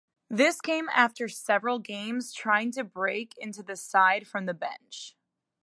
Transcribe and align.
This 0.31 0.59
came 0.61 0.89
after 0.95 1.27
several 1.29 1.77
games 1.77 2.33
trying 2.33 2.71
to 2.71 2.83
break 2.83 3.35
into 3.37 3.61
the 3.61 3.75
side 3.75 4.25
from 4.25 4.47
the 4.47 4.53
bench. 4.55 5.15